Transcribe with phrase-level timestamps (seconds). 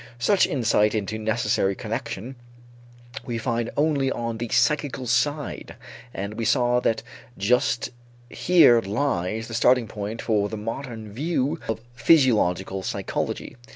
[0.17, 2.35] Such insight into necessary connection
[3.23, 5.75] we find only on the physical side,
[6.11, 7.03] and we saw that
[7.37, 7.91] just
[8.27, 13.57] here lies the starting point for the modern view of physiological psychology.